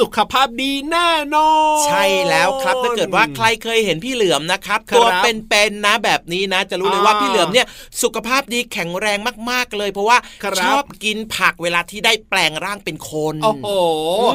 [0.00, 1.50] สุขภาพดีแน่นอ
[1.82, 7.66] น ใช่แล้วครับถ้าเกิดว่าใครเคยเห็นพี่เหลือมนะครับครับตัวเป็นๆนะแบบนี้นะ จะรู้เลยว่าอ่าพี่เหลือมเนี่ย
[8.02, 9.18] สุขภาพดีแข็งแรง
[9.50, 13.66] มากๆเลย เพราะว่าครับชอบกินผักเวลาที่ได้แปลงร่างเป็นคนโอ้โห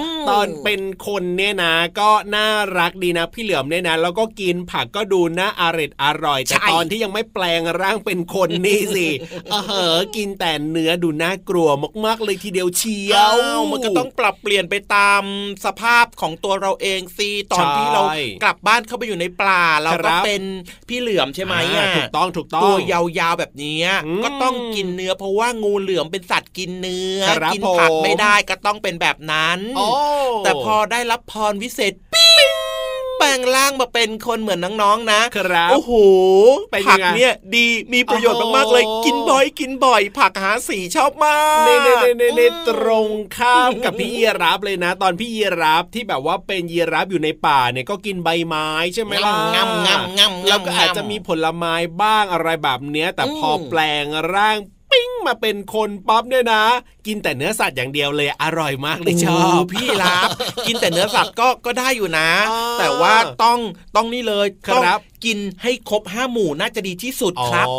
[0.02, 9.08] อืมตอนเป็นคนเนี่ยนะ ก็น่ารักดีนะ พี่เหลือมเนี่ยนะแล้วก็กินผักก็ดูน่าอร่อยอร่อยแต่ตอนที่ยังไม่แปลงร่างเป็นคนนี่สิ
[9.52, 11.70] เออเหอะกินแต่เนื้อดูน่ากลัว
[12.06, 15.24] มากๆเลยทีเดียวเชียวเอ้ามันก็ต้องปรับเปลี่ยนไปตาม
[15.66, 18.02] สภาพของตัวเราเองสิตอนที่เรา
[18.44, 20.42] กลับบ้านเข้าไปอยู่ในป่าเราครัก็บเป็น
[20.90, 29.88] พี่เหลือมใช่ไหมอ่าอะถูกต้องถูกต้องตัวยาวๆแบบเนี้ยอืมก็ต้องกินเนื้อเพราะว่างูเหลือมเป็นสัตว์กินเนื้อครับกิผักผมไม่ได้ก็ต้องเป็นแบบนั้นโอ้
[30.44, 32.05] แต่พอได้รับพรวิเศษปิ้ง
[33.20, 35.92] แปลงร่างมาเป็นคนเหมือนน้องๆนะครับโอ้โห
[36.72, 54.75] เป็นยัผังกไงเนี่ยดีมีประโยชน์มากๆเลยโอ้โหกินบ่อยกินบ่อย ผักหาสีชอบมากเน่เน่เน่เน่เน่อืมตรงข้ามกับพี่ยีรับเลยนะ ตอนพี่ยีรับที่แบบว่าเป็นยีรับอยู่ในป่าเนี่ยก็กินใบไม้ใช่ไหมล่ะงำงำงำแล้วก็อาจจะมีผลไม้บ้างอะไรแบบเนี้ยแต่พออมแปลงร่างปิ้ง
[55.28, 56.64] มาเป็นคนป๊อปเนี่ยนะ
[57.08, 60.30] กินแต่เนื้อสัตว์อย่างเดียวเลยอร่อยมากเลยชอบโพี่รับ
[60.68, 63.60] กินแต่เนื้อสัตว์ก็ก็ได้อยู่นะอ่าแต่ว่าต้อง
[63.96, 64.82] ต้องนี่เลยครับต้อ
[65.12, 67.78] งกินให้ครบห้าหมู่น่าจะดีที่สุดครับอ๋อ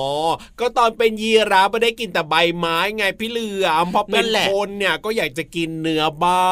[0.60, 6.46] ก็ตอนเป็นยีราฟไม่ได้กินแต่ใบไม้ไงพี่เหลือมพอเป็นั่นนแหละคนเนี่ยก็อยากจะกินเนื้อบ้า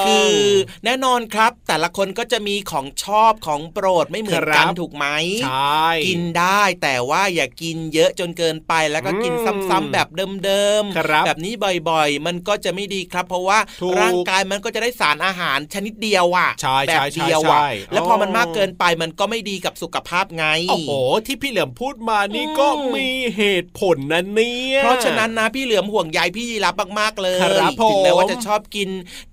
[0.00, 0.38] งคือ
[0.84, 5.06] แน่นอนครับ แต่ละคนก็จะมีของชอบของโปรดไม่เหมือนกันครับถูกไหม
[5.44, 10.08] ใช่กินได้แต่ว่าอย่ากินเยอะจนเกินไปแล้วก็กินอืมซ้ำๆแบบ
[10.44, 11.52] เดิมครับแบบนี้
[11.90, 17.60] บ่อยๆ มันก็จะไม่ดีครับ เพราะว่าถูกร่างกายมันก็จะได้สารอาหารชนิดเดียวอะใช่แบใช่บใช่เดียวใช่อะ
[17.92, 20.90] แล้วพอมันอ๋อมากเกินไปมันก็ไม่ดีกับสุขภาพไงโอ้โห
[21.26, 28.88] ที่พี่เหลือมพูดมานี่อืมก็มีเหตุผลนะเนี่ยเพราะฉะนั้นนะพี่เหลือมห่วงใยพี่ยีรับมากๆเลยครับผมถึงแม้ว่าจะชอบกิน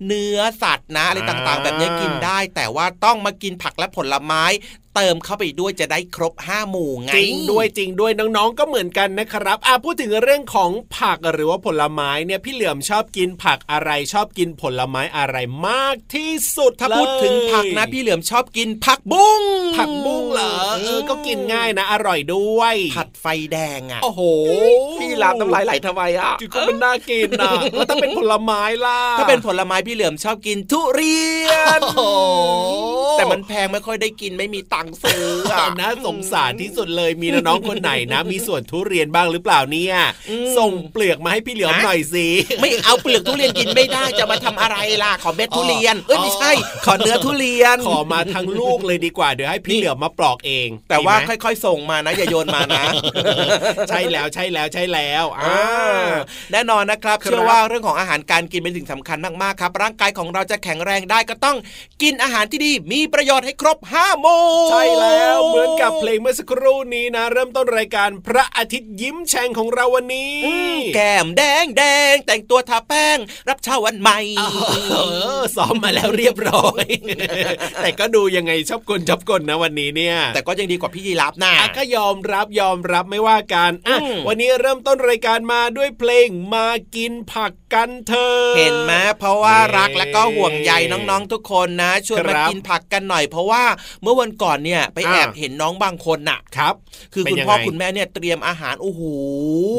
[0.06, 4.44] เนื้อสัตว์นะอะไรอ่าต่างๆ แบบนี้กินได้ แต่ว่าต้องมากินผักและผลไม้
[4.94, 15.36] เติมเข้าไปด้วยจะได้ครบห้าหมู่ไงจริงด้วยจริงด้วยน้องๆ ก็เหมือนกันนะครับอะพูดถึงเรื่องของผักหรือว่าผลไม้เนี่ยพี่เหลือมชอบกินผักอะไรชอบกินผลไม้อะไร
[15.68, 19.42] มากที่สุดถ้าพูดถึงเลยผักนะพี่เหลือมชอบกินผักบุ้ง
[19.76, 24.20] ผักบุ้งเหรอเออก็กินง่ายนะ อร่อยด้วย ผัดไฟแดงอะโอ้โห
[25.00, 31.18] พี่รับน้ำลายไหลทำไมอะก็เป็นน่ากินนะแล้วถ้าเป็นผลไม้ล่ะถ้าเป็นผลไม้พี่เหลือมชอบกินทุเรี
[31.50, 32.00] ยนโอ้โห
[33.18, 39.96] แต่มันแพงไม่ค่อยได้กินไม่มีตังค์ซื้ออะน่าสงสารที่สุดเลยมีน้องๆคนไหนนะ มีส่วนทุเรียนบ้างหรือเปล่าเนี่ย
[40.58, 42.26] ส่งเปลือกมาให้พี่เหลือมหน่อยสิ
[42.60, 46.52] ไม่เอาเปลือกทุเรียนกินไม่ได้จะมาทำอะไรล่ะขอเม็ดทุเรียนเอ้ยไม่ใช่
[46.86, 52.84] ขอเนื้อทุเรียนขอมาทั้งลูกเลยดีกว่าเดี๋ยวให้พี่เหลือมมาปลอกเอง แต่ว่าดีไหมค่อย ๆ ส่งมานะอย่าโยนมานะ
[53.88, 56.12] ใช่แล้วใช่แล้วใช่แล้วอ่าอ่า
[56.52, 61.56] แน่นอนนะครับครับเชื่อว่าเรื่องของอาหารการกินเป็นสิ่งสำคัญมากๆครับ ร่างกายของเราจะแข็งแรงได้ก็ต้อง
[62.02, 64.42] กินอาหารที่ดีมีประโยชน์ให้ครบห้าหมู่
[64.72, 74.18] ใช่แล้วเหมือนกับเพลงเมื่อสักครู่นี้นะ เริ่มต้นรายการพระอาทิตย์ยิ้มแฉ่งของเราวันนี้อืมแก้มแดงแดงแต่งตัวทาแป้ง รับเช้าวันใหม่
[74.90, 74.94] เอ
[75.38, 76.86] อซ้อมมาแล้วเรียบร้อย
[77.82, 86.66] แต่ก็ดูยังไงชอบกลชอบกลนะวันนี้เนี่ย แต่ก็ยังดีกว่าพี่ยีรับนะอะก็ยอมรับยอมรับไม่ว่ากันอะอืมวันนี้เริ่มต้นรายการมาด้วยเพลงมา
[86.96, 93.64] กินผักกันเถอะเห็นไหมเพราะว่าเย้รักและก็ห่วงใยน้องๆทุกคนนะชวนมาครับกินผักกันหน่อย เพราะว่า
[94.02, 96.74] เมื่อวันก่อนเนี่ยไปอ่าแอบเห็นน้องบางคนน่ะครับ
[97.14, 99.02] คือเป็นคุณยังพ่อไงคุณแม่เนี่ยเตรียมอาหารโอ้โห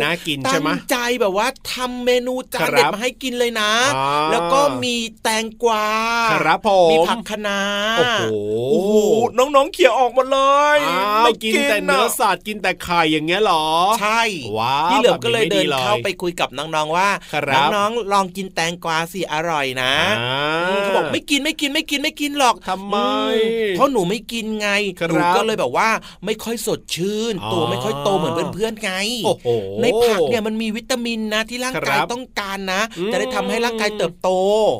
[0.03, 5.85] น่ากินตั้ใช่งไหมใจแบบว่าทำเมนูจานครับเด็ดมาให้กินเลยนะอ่าแล้วก็มีแตงกวา
[6.31, 7.59] ครับผมมีผักคะน้า
[7.97, 8.23] โอ้โห
[8.71, 8.93] โอ้โห
[9.37, 10.39] น้องๆเขี่ยออกหมดเล
[10.77, 13.65] ยอ้าวไม่กินแต่เนื้อสัตว์กินแต่ไข่อย่างเงี้ยเหรอ
[13.99, 14.21] ใช่
[14.57, 22.97] ว้าวพี่เหลือมก็เลยแบบนี้เดินไม่ดีเลยเข้าไปคุยกับน้องๆว่าครับน้องๆลองกินแตงกวาสิอร่อยนะอ่าอืมเขาบอกไม่กินไม่กินไม่กินไม่กินหรอกทำไม
[23.33, 24.72] อืเพราะหนูไม่กินไงครับ
[25.09, 25.89] หนูก็เลยแบบว่า
[26.25, 28.91] ไม่ค่อยสดชื่นอ๋อตัวไม่ค่อยโตเหมือนเพื่อนๆไง
[29.25, 29.47] โอ้โห
[29.81, 34.29] ในผักเนี่ยมันมีวิตามินนะที่ร่างกายครับต้องการนะอืมจะได้ทำให้ร่างกายเติบโต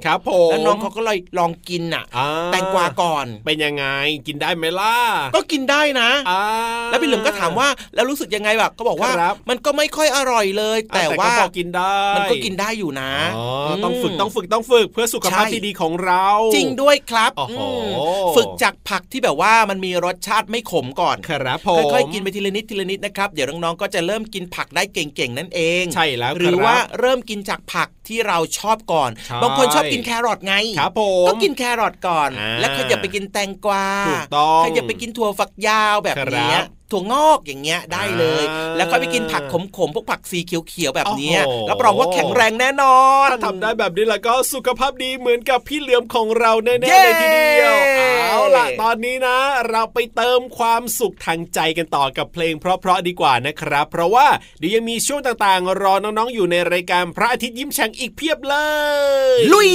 [0.06, 3.86] ครับผมแล้วน้องเขาก็เลยลองกินอะอ่าแตงกวาก่อนเป็นยังไง
[4.28, 4.96] กินได้ไหมล่ะ
[5.36, 6.44] ก็กินได้นะอ่า
[6.90, 17.88] แล้วพี่เหลิมก็ถามว่าแล้วรู้สึกยังไงแบบก็บอกว่าครับมันก็ไม่ค่อยอร่อยเลย แต่ก็ว่าพอกินได้มันก็กินได้อยู่นะอ๋อมต้องฝึกต้องฝึกต้องฝึกเพื่อสุขภาพใช่ที่ดีของเรา จริงด้วยครับโอ้โหอืม
[18.36, 39.44] ฝึกจากผักที่แบบว่ามันมีรสชาติไม่ขมก่อนครับผมค่อยๆกินไปทีละนิดทีละนิดนะครับเดี๋ยวน้องๆก็จะเริ่มกินผักได้เก่งๆนั่นเองใช่แล้วหรือครับว่าเริ่มกินจากผักที่เราชอบก่อนใช่บางคนชอบกินแครอทไงครับผมก็กินแครอทก่อนอ่าแล้วขยับไปกินแตงกวาถูกต้องขยับไปกินถั่วฝักยาวแบบเนี้ยครับ ถั่วงอกอย่างเงี้ยได้เลยอ่าแล้วก็ไปกินผัก
[39.78, 47.76] ขมๆพวกผักสีเขียวๆแบบเนี้ยโอ้โหรับรองว่าแข็งแรงแน่นอนถ้าทำได้แบบนี้แล้วก็สุขภาพดีเหมือนกับพี่เหลือมของเราแน่ๆเย้เลยทีเดียว
[48.20, 49.38] เอาล่ะตอนนี้นะ
[49.70, 54.28] เราไปเติมความสุขทางใจกันต่อกับเพลงเพราะๆดีกว่านะครับ เพราะว่า
[54.60, 58.56] เดี๋ยวยังมีช่วงต่างๆ รอน้องๆอยู่ในรายการพระอาทิตย์ยิ้มแฉ่งอีกเพียบเล
[59.36, 59.72] ย ลุย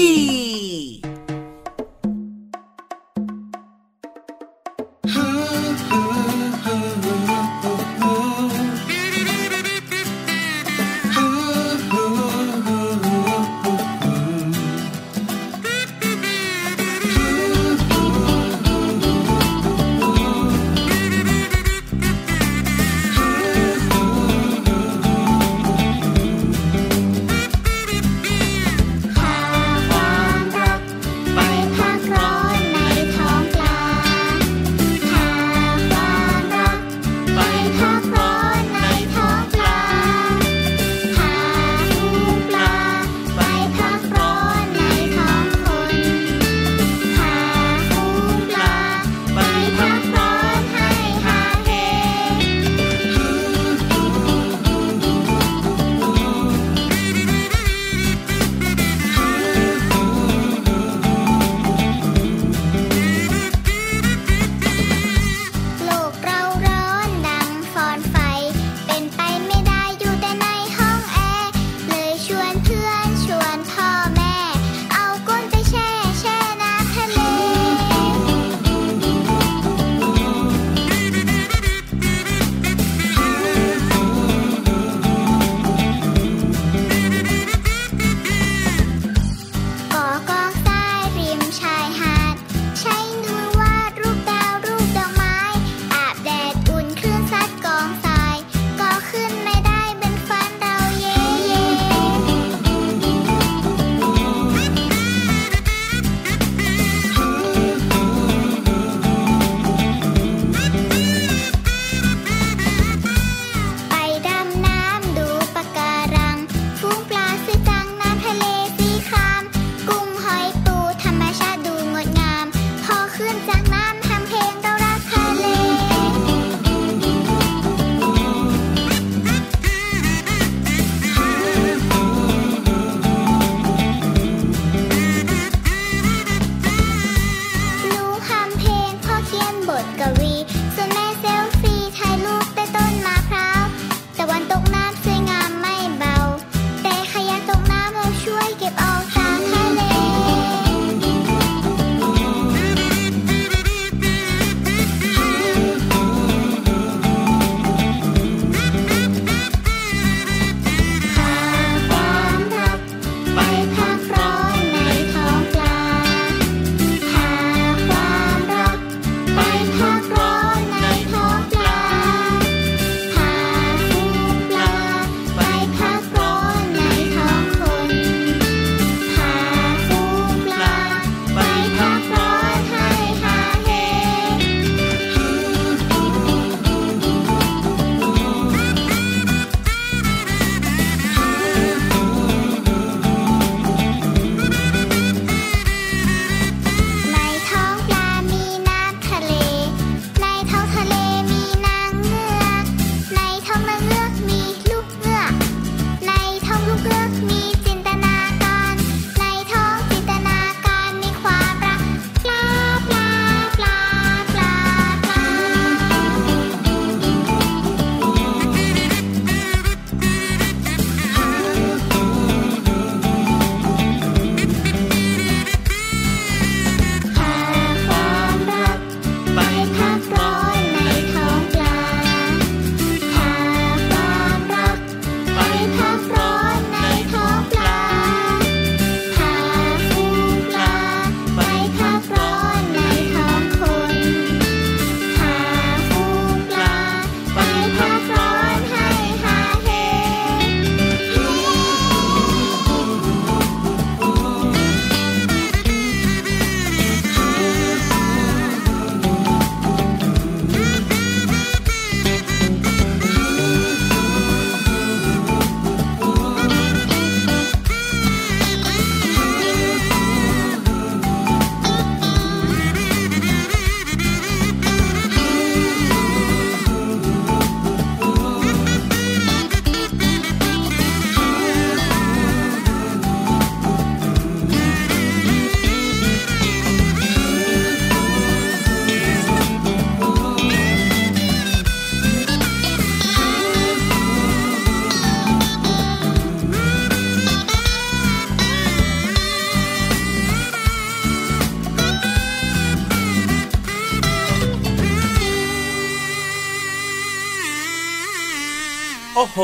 [309.20, 309.40] โอ้โห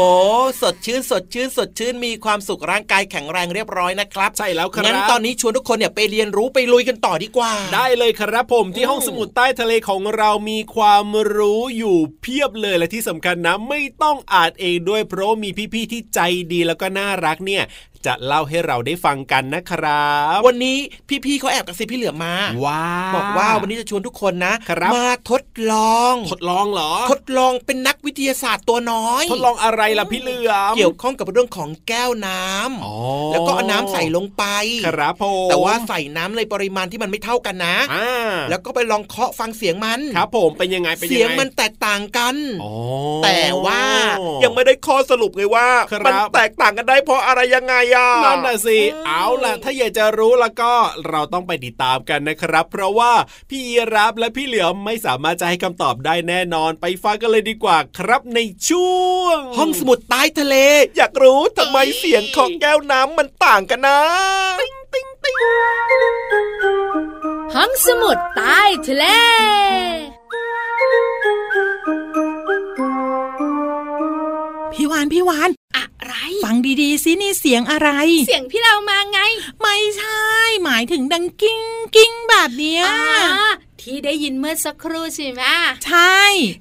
[0.62, 16.20] สดชื่นสดชื่นสดชื่นมีความสุขร่างกายแข็งแรงเรียบร้อยนะครับ ใช่แล้วครับงั้นตอนนี้ชวนทุกคนเนี่ยไปเรียนรู้ไปลุยกันต่อดีกว่า ได้เลยครับผมที่อืมห้องสมุดใต้ทะเลของเรามีความรู้อยู่เพียบเลยและที่สำคัญนะ ไม่ต้องอ่านเองด้วยเพราะมีพี่ๆที่ใจ
[16.52, 17.62] ดีแล้วก็น่ารักเนี่ย
[18.06, 20.78] จะเล่าให้เราได้ฟังกันนะครับ วันนี้
[21.24, 22.34] พี่ๆเขาแอบกระซิบพี่เหลือมมา
[22.66, 22.84] ว้า
[23.16, 25.42] บอกว่าวันนี้จะชวนทุกคนนะครับมาทด
[25.72, 32.96] ลอง ทดลองเหรอ ทดลองเป็นนักวิทยาศาสตร์ตัวน้อย ทดลองอะไรล่ะพี่เหลือมเกี่ยวข้องกับเรื่องของแก้วน้ำอ๋อ
[33.32, 34.44] แล้วก็เอาน้ำใส่ลงไป
[34.86, 42.72] ครับผมแต่ว่าใส่น้ำในปริมาณที่มันไม่เท่ากันนะอ่าแล้วก็ไปลองเคาะฟังเสียงมันครับผมเป็นยังไงเป็นยังไงเสียงมันแตกต่างกันอ๋อ
[43.24, 43.82] แต่ว่า
[44.44, 50.72] ยังไม่ได้ข้อสรุปไงว่าครับมันแตกต่างกันได้เพราะอะไรยังไงอะนั่นน่ะสิเอาล่ะ ถ้าอยากจะรู้แล้วก็
[51.08, 53.12] เราต้องไปติดตามกันนะครับ เพราะว่า
[53.50, 60.54] พี่ยีรับและพี่เหลือมไม่สามารถจะให้คำตอบได้แน่นอนไปฟังกันเลยดีกว่าครับในช่วง ห้องสมุดใต้ทะเล
[60.96, 64.00] อยากรู้ทำไมเสียงของแก้วน้ำมันต่างกันนะ
[67.54, 69.04] ห้องสมุดใต้ทะเล
[74.72, 76.14] พี่วานพี่วาน อะไร
[76.44, 77.88] ฟังดีๆสินี่เสียงอะไร
[78.26, 79.20] เสียงพี่เรามาไง
[79.62, 80.24] ไม่ใช่
[80.64, 81.60] หมายถึงดังกิ้ง
[81.96, 85.42] กิ้งแบบเนี้ยอ่าที่ได้ยินเมื่อสักครู่ใช่ไหม
[85.86, 86.20] ใช่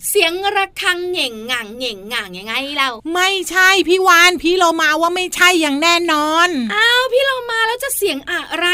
[0.09, 8.65] เสียงระฆังเหง่งง่างเหง่งง่างยังไงเรา ไม่ใช่พี่วานพี่โลมาว่าไม่ใช่อย่างแน่นอน อ้าวพี่เรามาแล้วจะเสียงอะไร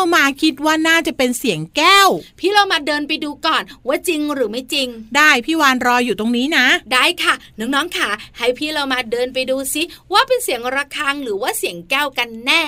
[0.00, 12.62] เราพี่โลมาคิดว่าน่าจะเป็นเสียงแก้ว พี่เรามาเดินไปดูก่อนว่าจริงหรือไม่จริง ได้พี่วานรออยู่ตรงนี้นะ ได้ค่ะน้องๆค่ะ ให้พี่เรามาเดินไปดูซิว่าเป็นเสียงระฆังหรือว่าเสียงแก้วกันแน่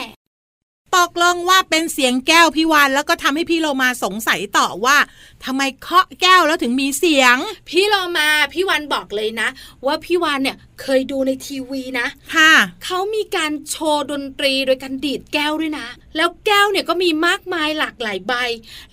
[0.97, 4.97] ตกลงว่าเป็นเสียงแก้วพี่วานแล้วก็ทำให้พี่โลมาสงสัยต่อว่า
[5.45, 7.37] ทำไมเคาะแก้วแล้วถึงมีเสียง
[7.69, 9.49] พี่เรามาพี่วันบอกเลยนะ
[9.87, 18.35] ว่าพี่วันเนี่ยเคยดูในทีวีนะ ค่ะเขามีการโชว์ดนตรีโดยการดีดแก้วด้วยนะ แล้วแก้วเนี่ยก็มีมากมายหลากหลายใบ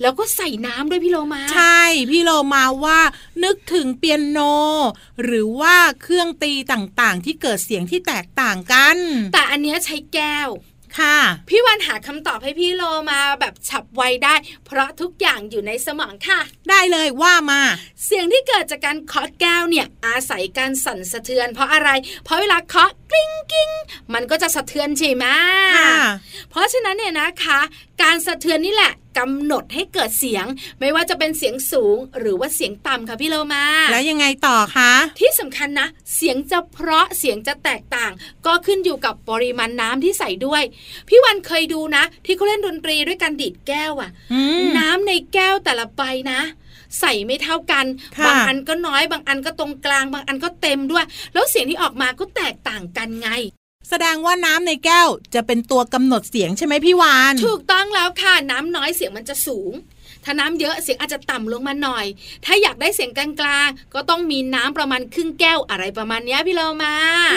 [0.02, 3.00] แล้วก็ใส่น้ำด้วยพี่โลมา ใช่พี่โลมาว่า
[3.44, 4.40] นึกถึงเปียโน
[5.24, 8.98] หรือว่าเครื่องตีต่างๆ ที่เกิดเสียงที่แตกต่างกัน
[9.34, 10.50] แต่อันเนี้ยใช้แก้ว
[10.98, 11.18] ค่ะ
[11.50, 17.62] พี่วันหาคำตอบให้พี่โลมาแบบฉับไวได้ เพราะทุกอย่างอยู่ในสมองค่ะ ได้เลยว่ามา
[18.06, 21.90] เสียงที่เกิดจากการเคาะแก้วเนี่ยอาศัยการสั่นสะเทือน เพราะอะไร
[22.24, 23.70] เพราะเวลาเคาะกริ้งกิ้ง
[24.14, 25.26] มันก็จะสะเทือนใช่ไหม
[25.78, 25.96] ค่ะ
[26.50, 27.60] เพราะฉะนั้นเนี่ยนะคะ
[28.02, 30.46] การสะเทือนนี่แหละกำหนดให้เกิดเสียง
[30.80, 38.12] ไม่ว่าจะเป็นเสียงสูงหรือว่าเสียงต่ำค่ะพี่โลมา แล้วยังไงต่อคะที่สำคัญนะ เสียงจะเพราะเสียงจะแตกต่าง
[38.46, 40.64] ก็ขึ้นอยู่กับปริมาณน้ำที่ใส่ด้วย
[41.10, 46.02] พี่วันเคยดูนะ ที่เขาเล่นดนตรีด้วยการดีดแก้วอะอืมน้ำในแก้วแต่ละใบ
[46.32, 46.42] นะ
[47.00, 47.86] ใส่ไม่เท่ากัน
[48.18, 53.30] ค่ะบางอันก็น้อย บางอันก็ตรงกลาง บางอันก็เต็มด้วย แล้วเสียงที่ออกมาก็แตกต่างกันไง
[53.90, 59.74] แสดงว่าน้ำในแก้วจะเป็นตัวกำหนดเสียงใช่ไหมพี่วาน ถูกต้องแล้วค่ะ น้ำน้อยเสียงมันจะสูง
[60.26, 62.06] ถ้าน้ำเยอะเสียงอาจจะต่ำลงมาหน่อย
[62.46, 63.28] ถ้าอยากได้เสียงกลา
[63.68, 66.94] งๆ ก็ต้องมีน้ำประมาณครึ่งแก้วอะไรประมาณเนี้ยพี่เรามา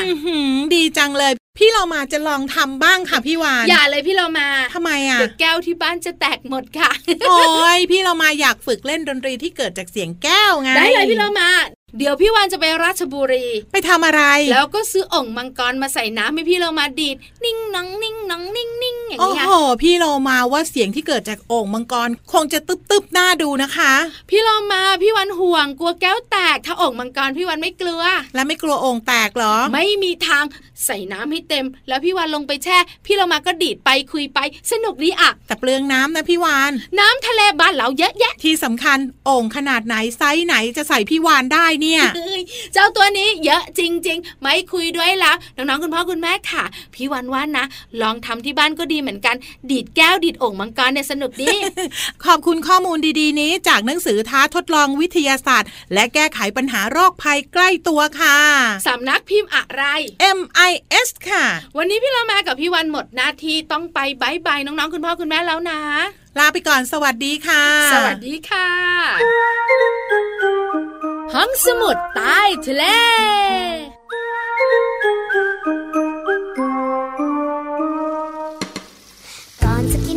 [0.06, 6.90] อื้อหือดีจังเลยพี่เรามาจะลองทำบ้างค่ะพี่วาน อย่าเลยพี่เรามาทำไมอะเดี๋ยวแก้วที่บ้านจะแตกหมดค่ะ
[7.28, 11.50] โอ้ยพี่เรามาอยากฝึกเล่นดนตรีที่เกิดจากเสียงแก้วไง ได้เลยพี่เรามา
[11.98, 14.22] เดี๋ยวพี่วานจะไปราชบุรี ไปทำอะไร
[14.52, 23.92] แล้วก็ซื้ออ่องมังกรมาใส่น้ำให้พี่เรามาดีด นิ่งน้องนิ่งน้องนิ่งนิ่งอย่างโอ้นี้โหค่ะพี่เรามาว่าเสียงที่เกิดจากโอ่งมังกรคงจะตึบตึบๆน่าดูนะคะ
[24.30, 28.02] พี่เรามาพี่วันห่วงกลัวแก้วแตก ถ้าอ่องมังกรพี่วันไม่กลัว
[28.34, 30.44] และไม่กลัวโอ่งแตกเหรอ ไม่มีทาง
[30.86, 34.38] ใส่น้ำให้เต็ม แล้วพี่วันลงไปแช่ พี่เรามาก็ดีดไปคุยไป
[34.70, 47.64] สนุกดีอะแต่เปลืองน้ำนะพี่วานน้ำทะเลบ้านเราเยอะแยะที่สำคัญโอ่งขนาดไหนไซส์ไหนจะใส่พี่วันได้เนี่ยเอ้ยเจ้าตัวนี้เยอะจริง ๆ ไม่คุยด้วยแล้วน้องๆคุณพ่อคุณแม่ค่ะ พี่วันว่านะ
[48.02, 49.36] ลองทำที่บ้านก็ดีเหมือนกัน
[49.70, 51.54] ดีดแก้วดีดโอ่งมังกรเนี่ยสนุกดี
[52.24, 58.38] ขอบคุณข้อมูลดีๆ นี้ จากหนังสือท้าทดลองวิทยาศาสตร์ และแก้ไขปัญหาโรคภัยใกล้ตัวค่ะ
[58.88, 59.82] สำนักพิมพ์อะไร
[60.38, 61.44] MIS ค่ะ
[61.76, 65.80] วันนี้พี่เรามากับพี่วันหมดหน้าที่ต้องไป bye bye น้องๆคุณพ่อคุณแม่แล้วนะ
[66.38, 68.68] ลาไปก่อนสวัสดีค่ะ สวัสดีค่ะ
[71.34, 72.84] ห้องสมุดใต้ทะเล
[79.62, 80.14] ก่อนจะกิ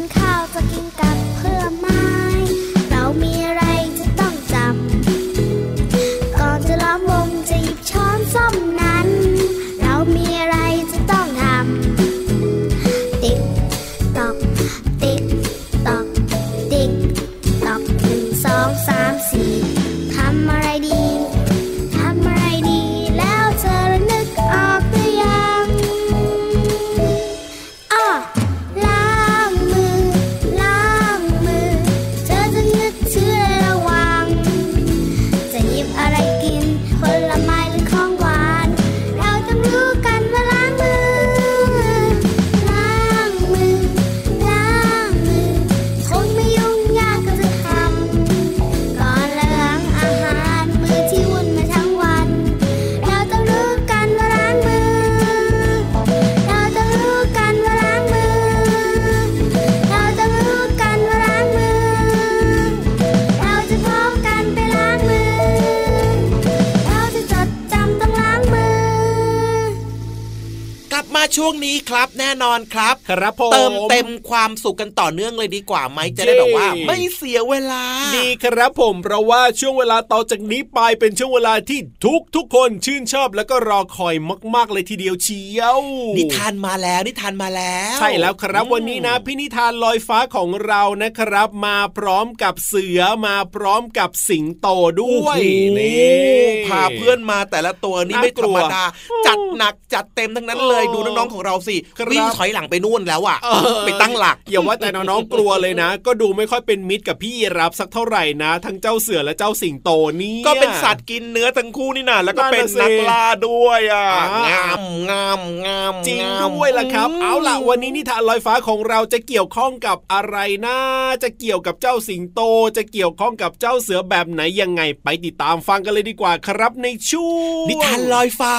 [71.38, 77.83] ช่วงนี้ครับแน่นอนครับ ครับผมเติมเต็มความสุขกันต่อเนื่องเลยดีกว่าไหมจะได้แบบว่า ไม่เสียเวลา
[78.17, 84.15] ดีครับผมเพราะว่าช่วงเวลาต่อจากนี้ไปเป็นช่วงเวลาที่ทุกทุกคนชื่นชอบแล้วก็รอคอย
[84.55, 85.79] มาก ๆ เลยทีเดียวเชียว
[86.17, 94.67] นิทานมาแล้วนิทานมาแล้ว ใช่แล้วครับวันนี้นะพี่นิทานลอยฟ้าของเรานะครับ มาพร้อมกับเสือมาพร้อมกับสิงโต
[95.01, 96.25] ด้วยโอ้โหนี่
[96.67, 98.85] พาเพื่อนมาแต่ละตัวนี่น่าไม่ธรรมกลัวดา
[99.27, 109.89] จัดหนักจัดเต็มทั้งนั้นเลยโอ้ดูน้องๆของเราสิครับวิ่งถอยหลังไปนู่นแล้วอะเออไปตั้งหลักอย่าว่าแต่น้องๆกลัวเลยนะ ก็ดูไม่ค่อยเป็นมิตรกับพี่ยีรับสักเท่าไหร่นะ ทั้งเจ้าเสือและเจ้าสิงโต
[110.21, 120.78] นี่ก็เป็นสัตว์กินเนื้อทั้งคู่นี่นะแล้วก็นั่นเป็นน่ะสินักล่าด้วยอะอ่างงามงามงามจริงงามด้วยล่ะครับ เอาล่ะวันนี้นิทานลอยฟ้าของเราจะเกี่ยวข้องกับอะไรนะ
[121.23, 122.41] จะเกี่ยวกับเจ้าสิงโต
[122.78, 127.32] จะเกี่ยวข้องกับเจ้าเสือแบบไหนยังไงไปติดตามฟังกันเลยดีกว่าครับในช่ว
[127.65, 128.56] งนิทานลอยฟ้า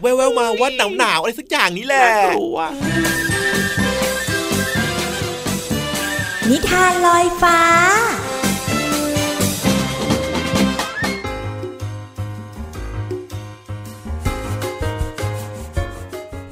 [0.00, 2.58] แววๆมาว่าหนาวหนาวๆอะไรสักอย่างนี้แหละน่ากลัว
[6.50, 7.60] นิทานลอยฟ้า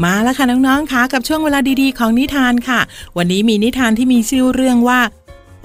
[0.05, 2.81] มาแล้วค่ะน้องๆค่ะกับช่วงเวลาดีๆ ของนิทานค่ะ
[3.17, 5.01] วันนี้มีนิทานที่มีชื่อเรื่องว่า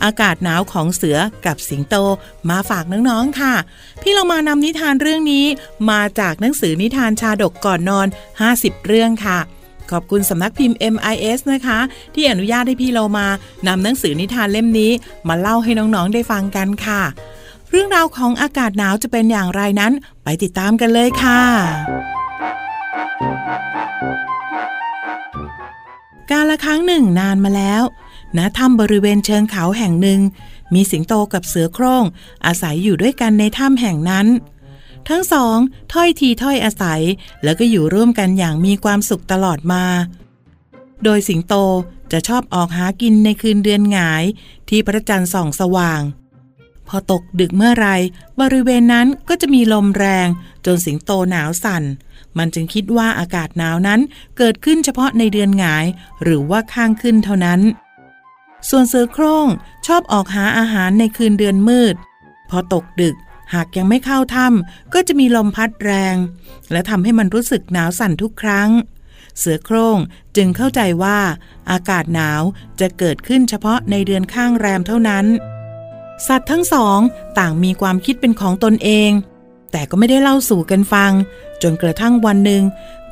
[0.03, 1.95] อากาศหนาวของเสือกับสิงโต
[2.49, 3.55] มาฝากน้องๆค่ะ
[4.01, 5.45] พี่เรามานำนิทานเรื่องนี้
[5.89, 8.07] มาจากหนังสือนิทานชาดกก่อนนอน
[8.47, 9.39] 50 เรื่องค่ะ
[9.93, 11.79] ขอบคุณสำนักพิมพ์ MIS นะคะ
[12.15, 13.27] ที่อนุญาตให้พี่เรามา
[13.67, 14.91] นำหนังสือนิทานเล่มนี้
[15.27, 17.01] มาเล่าให้น้องๆได้ฟังกันค่ะ
[17.69, 21.41] เรื่องราวของอากาศหนาวจะเป็นอย่างไรนั้น ไปติดตามกันเลยค่ะ
[26.31, 27.83] การละครั้งหนึ่งนานมาแล้ว
[28.37, 30.19] ณถ้ำบริเวณเชิงเขาแห่งหนึ่ง
[30.73, 32.03] มีสิงโตกับเสือโคร่ง
[32.45, 34.27] อาศัยอยู่ด้วยกันในถ้ำแห่งนั้น
[35.09, 35.57] ทั้งสอง
[35.93, 37.01] ถ้อยทีถ้อยอาศัย
[37.43, 39.83] แล้วก็อยู่ร่วมกันอย่างมีความสุขตลอดมา
[41.03, 41.55] โดยสิงโต
[42.11, 44.23] จะชอบออกหากินในคืนเดือนหงาย
[44.69, 46.01] ที่พระจันทร์ส่องสว่าง
[46.87, 47.87] พอตกดึกเมื่อไร
[48.41, 50.27] บริเวณนั้นก็จะมีลมแรง
[50.65, 51.83] จนสิงโตหนาวสั่น
[52.37, 53.99] มันจึงคิดว่าอากาศหนาวนั้น
[54.37, 55.85] เกิดขึ้นเฉพาะในเดือนหงาย
[56.23, 57.61] หรือว่าข้างขึ้นเท่านั้น
[58.69, 59.47] ส่วนเสือโคร่ง
[59.87, 61.95] ชอบออกหาอาหารในคืนเดือนมืด
[62.49, 63.15] พอตกดึก
[63.53, 66.15] หากยังไม่เข้าถ้ำก็จะมีลมพัดแรง
[66.71, 68.69] และทำให้มันรู้สึกหนาวสั่นทุกครั้ง
[69.37, 69.97] เสือโคร่ง
[70.35, 71.19] จึงเข้าใจว่า
[71.71, 72.41] อากาศหนาว
[72.79, 75.25] จะเกิดขึ้นเฉพาะในเดือนข้างแรมเท่านั้น
[76.27, 76.99] สัตว์ทั้งสอง
[77.37, 79.11] ต่างมีความคิดเป็นของตนเอง
[79.71, 81.11] แต่ก็ไม่ได้เล่าสู่กันฟัง
[81.61, 82.63] จนกระทั่งวันหนึ่ง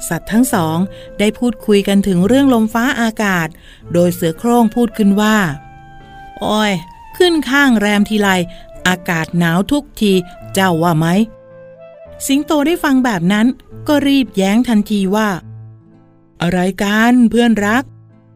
[0.08, 0.78] สัตว์ทั้งสอง
[1.20, 3.48] ได้พูดคุยกันถึงเรื่องลมฟ้าอากาศ
[3.94, 5.38] โดยเสือโคร่งพูดขึ้นว่า
[6.40, 6.74] โอ้ย
[7.18, 8.30] ขึ้นข้างแรมทีไร
[8.88, 10.14] อากาศหนาวทุกที
[10.54, 11.08] เจ้าว่าไหม
[12.28, 13.48] สิงโตได้ฟังแบบนั้น
[13.88, 15.30] ก็รีบแย้งทันทีว่า
[16.42, 17.84] อะไรกันเพื่อนรัก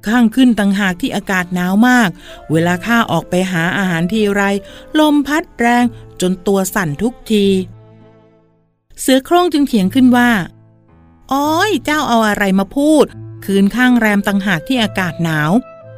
[0.07, 2.09] ข้างขึ้นต่างหากที่อากาศหนาวมาก
[2.51, 4.41] เวลาข้าออกไปหาอาหารทีไร
[4.99, 5.85] ลมพัดแรง
[6.21, 7.45] จนตัวสั่นทุกที
[8.99, 10.31] เสือโคร่งจึงเถียงขึ้นว่า
[11.33, 13.05] อ้อยเจ้าเอาอะไรมาพูด
[13.45, 15.51] คืนข้างแรมต่างหากที่อากาศหนาว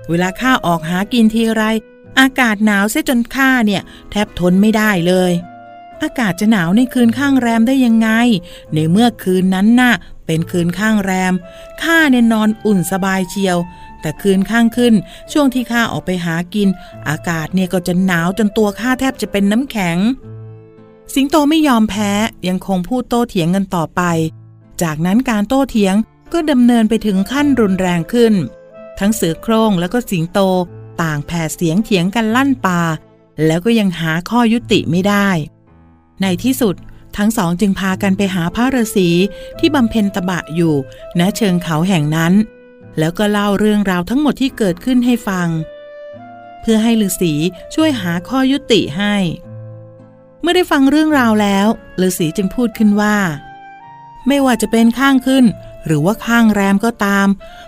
[0.09, 1.63] เวลาข้าออกหากินทีไร
[2.19, 5.31] อากาศหนาวเสียจนข้าเนี่ย แทบทนไม่ได้เลย
[6.03, 8.09] อากาศจะหนาวในคืนข้างแรมได้ยังไง
[8.73, 9.93] ในเมื่อคืนนั้นน่ะ
[10.25, 11.33] เป็นคืนข้างแรม
[11.83, 13.57] ข้าเนี่ยนอนอุ่นสบายเชียว
[14.01, 14.93] แต่คืนข้างขึ้น
[15.31, 16.67] ช่วงที่ข้าออกไปหากิน
[17.09, 19.97] อากาศเนี่ยก็จะหนาวจนตัวข้าแทบจะเป็นน้ำแข็ง
[21.13, 22.11] สิงโตไม่ยอมแพ้
[22.47, 24.01] ยังคงพูดโต้เถียงกันต่อไป
[24.81, 25.95] จากนั้นการโต้เถียง
[26.33, 28.33] ก็ดำเนินไปถึงขั้นรุนแรงขึ้น
[28.99, 30.39] ทั้งเสือโคร่งแล้วก็สิงโต
[31.01, 32.81] ต่างแผ่เสียงเถียงกันลั่นป่า
[33.45, 35.29] แล้วก็ยังหาข้อยุติไม่ได้
[36.21, 36.75] ในที่สุด
[37.17, 39.09] ทั้งสองจึงพากันไปหาพระฤาษี
[39.59, 40.75] ที่บำเพ็ญตบะอยู่
[41.19, 42.33] ณเชิงเขาแห่งนั้น
[42.99, 45.47] แล้วก็เล่าเรื่องราวทั้งหมดที่เกิดขึ้นให้ฟัง
[46.61, 47.33] เพื่อให้ฤาษี
[47.75, 49.15] ช่วยหาข้อยุติให้
[50.41, 51.67] เมื่อได้ฟังเรื่องราวแล้ว
[52.01, 53.17] ฤาษีจึงพูดขึ้นว่า
[54.27, 55.45] ไม่ว่าจะเป็นข้างขึ้น
[55.85, 57.27] หรือว่าข้างแรมก็ตาม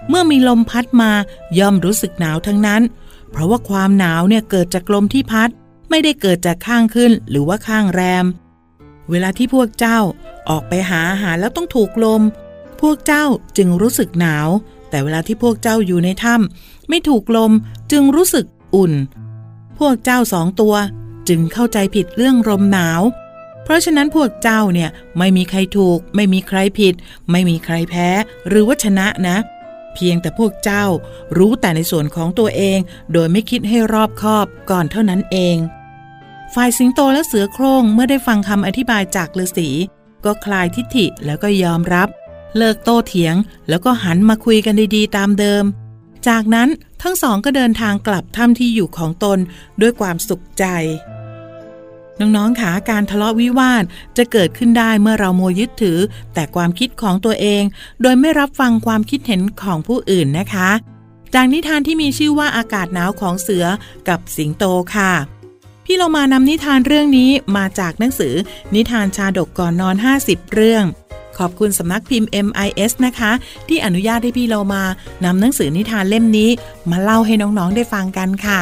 [0.10, 1.12] เมื่อมีลมพัดมา
[1.60, 2.82] ย่อมรู้สึกหนาวทั้งนั้น
[3.32, 5.50] เพราะว่าความหนาวเนี่ยเกิดจากลมที่พัด
[5.89, 8.26] ไม่ได้เกิดจากข้างขึ้นหรือว่าข้างแรม
[9.10, 10.00] เวลาที่พวกเจ้า
[10.50, 12.22] ออกไปหาอาหารแล้วต้องถูกลม
[12.82, 13.26] พวกเจ้า
[13.58, 14.48] จึงรู้สึกหนาว
[14.89, 17.52] แต่เวลาที่พวกเจ้าอยู่ในถ้ำไม่ถูกลม
[17.92, 18.94] จึงรู้สึกอุ่น
[19.80, 20.76] พวกเจ้าสองตัว
[21.28, 23.02] จึงเข้าใจผิดเรื่องลมหนาว
[23.63, 26.94] เพราะฉะนั้นพวกเจ้าเนี่ยไม่มีใครถูก ไม่มีใครผิด
[27.32, 28.10] ไม่มีใครแพ้
[28.48, 30.86] หรือว่าชนะนะเพียงแต่พวกเจ้า
[31.38, 32.80] รู้แต่ในส่วนของตัวเอง
[33.14, 35.58] โดยไม่คิดให้รอบคอบก่อนเท่านั้นเอง
[36.54, 39.70] ฝ่ายสิงโตและเสือโคร่งเมื่อได้ฟังคำอธิบายจากฤาษี
[40.26, 42.08] ก็คลายทิฐิแล้วก็ยอมรับ
[42.58, 43.36] เลิกโต้เถียง
[43.70, 45.64] แล้วก็หันมาคุยกันดีๆ ตามเดิม
[46.28, 46.70] จากนั้น
[47.02, 49.40] ทั้งสองก็เดินทางกลับถ้ำที่อยู่ของตน
[49.82, 50.66] ด้วยความสุขใจ
[52.20, 53.84] น้องๆขาการทะเลาะวิวาท
[54.18, 56.00] จะเกิดขึ้นได้เมื่อเราโมยึดถือ
[56.34, 57.64] แต่ความคิดของตัวเอง
[58.02, 60.70] โดยไม่รับฟังความคิดเห็นของผู้อื่นนะคะ
[61.34, 63.66] จากนิทานที่มีชื่อว่าอากาศหนาวของเสือ
[64.10, 64.64] กับสิงโต
[64.96, 65.14] ค่ะ
[65.86, 68.34] พี่เรามานำนิทานเรื่องนี้มาจากหนังสือ
[68.76, 70.84] นิทานชาดกก่อนนอน 50 เรื่อง
[71.38, 73.32] ขอบคุณสำนักพิมพ์ MIS นะคะ
[73.68, 74.84] ที่อนุญาตให้พี่เรามา
[75.26, 76.50] นำหนังสือนิทานเล่มนี้
[76.90, 78.62] มาเล่าให้น้องๆได้ฟังกันค่ะ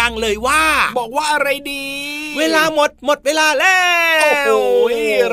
[0.00, 0.62] ดัง ๆ เลยว่า
[0.98, 1.86] บอกว่าอะไรดี
[2.38, 3.78] เวลาหมดหมดเวลาแล้
[4.18, 4.50] ว โอ้โห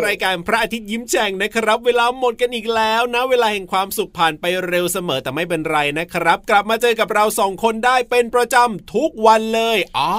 [0.06, 10.10] รายการพระอาทิตย์ยิ้มแฉ่งนะครับ เวลาหมดกันอีกแล้วนะ เวลาแห่งความสุขผ่านไปเร็วเสมอแต่ไม่เป็นไรนะครับ กลับมาเจอกับเราสองคนได้เป็นประจำทุกวันเลยอ๋อ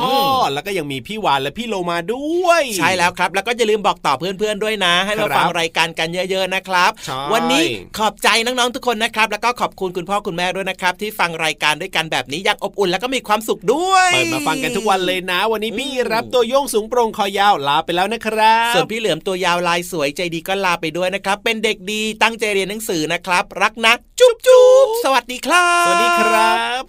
[0.52, 7.64] แล้วก็ยังมีพี่วานและพี่โลมาด้วย ใช่แล้วครับ แล้วก็อย่าลืมบอกต่อเพื่อนๆด้วยนะ ให้มาครับฟังรายการกันเยอะ ๆนะครับใช่วันนี้
[7.98, 26.82] ขอบใจน้องๆทุกคนนะครับ แล้วก็ขอบคุณคุณพ่อคุณแม่ด้วยนะครับ ที่ฟังรายการด้วยกันแบบนี้อย่างอบอุ่นแล้วก็มีความสุขด้วยเปิดมาฟังกันทุกวันเลยนะ วันนี้พี่รับตัวโยงสูงโปร่งคอยาวลาไปแล้วนะครับส่วนพี่เหลือมตัวยาวลายสวยใจดีก็ลาไปด้วยนะครับ เป็นเด็กดีตั้งใจเรียนหนังสือนะครับ รักนะ จุ๊บจุ๊บสวัสดีครับ สวัสดีครับ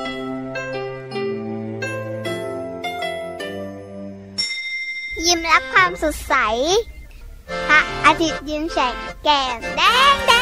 [5.26, 6.36] ยิ้มรับความสดใส
[7.68, 9.82] พระอาทิตย์ยิ้มแฉกแก้มแด
[10.14, 10.34] งแด